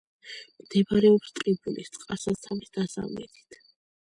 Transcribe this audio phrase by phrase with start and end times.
[0.61, 3.61] მდებარეობს ტყიბულის წყალსაცავის დასავლეთით.